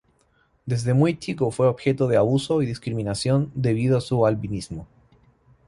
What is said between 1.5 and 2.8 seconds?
fue objeto de abuso y